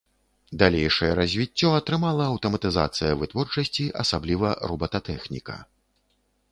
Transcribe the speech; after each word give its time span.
Далейшае 0.61 1.09
развіццё 1.19 1.69
атрымала 1.79 2.23
аўтаматызацыя 2.31 3.11
вытворчасці, 3.21 3.87
асабліва 4.05 4.49
робататэхніка. 4.73 5.55